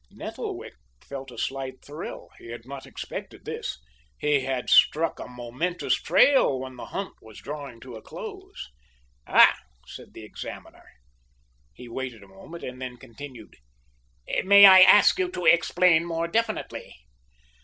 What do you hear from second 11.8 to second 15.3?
waited a moment, and then continued: "May I ask you